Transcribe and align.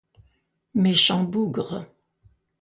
Méchant 0.73 1.21
bougre! 1.25 1.85